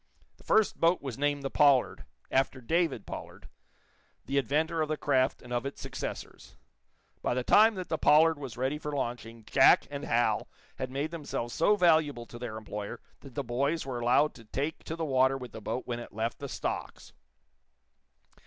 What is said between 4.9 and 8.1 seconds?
craft and of its successors. By the time that the